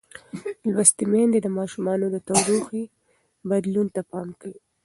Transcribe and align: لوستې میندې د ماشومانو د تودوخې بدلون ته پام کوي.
لوستې 0.73 1.05
میندې 1.11 1.39
د 1.41 1.47
ماشومانو 1.57 2.05
د 2.11 2.17
تودوخې 2.27 2.83
بدلون 3.49 3.87
ته 3.95 4.01
پام 4.11 4.29
کوي. 4.41 4.59